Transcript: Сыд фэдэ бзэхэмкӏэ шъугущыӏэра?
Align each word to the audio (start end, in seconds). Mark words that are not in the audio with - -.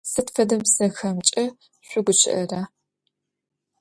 Сыд 0.11 0.27
фэдэ 0.35 0.55
бзэхэмкӏэ 0.63 1.43
шъугущыӏэра? 1.87 2.61